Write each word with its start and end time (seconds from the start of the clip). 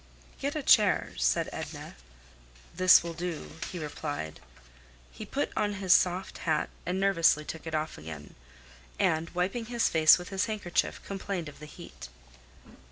"Get 0.39 0.55
a 0.55 0.63
chair," 0.63 1.11
said 1.17 1.47
Edna. 1.53 1.95
"This 2.75 3.03
will 3.03 3.13
do," 3.13 3.51
he 3.71 3.77
replied. 3.77 4.39
He 5.11 5.27
put 5.27 5.51
on 5.55 5.73
his 5.73 5.93
soft 5.93 6.39
hat 6.39 6.71
and 6.87 6.99
nervously 6.99 7.45
took 7.45 7.67
it 7.67 7.75
off 7.75 7.99
again, 7.99 8.33
and 8.97 9.29
wiping 9.35 9.65
his 9.65 9.89
face 9.89 10.17
with 10.17 10.29
his 10.29 10.47
handkerchief, 10.47 11.03
complained 11.05 11.47
of 11.49 11.59
the 11.59 11.67
heat. 11.67 12.09